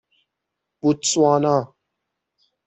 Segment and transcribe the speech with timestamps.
[0.81, 1.73] بوتسوانا